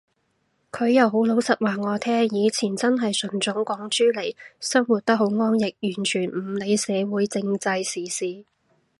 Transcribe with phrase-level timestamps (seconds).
[0.71, 8.45] 佢又好老實話我聽，以前真係純種港豬嚟，生活得好安逸，完全唔理社會政制時事